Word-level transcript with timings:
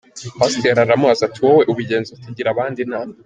Pasiteri 0.39 0.79
aramubaza 0.81 1.21
ati 1.25 1.39
"Wowe 1.45 1.63
ubigenza 1.71 2.09
ute? 2.15 2.27
Gira 2.35 2.49
abandi 2.51 2.79
inama!". 2.85 3.13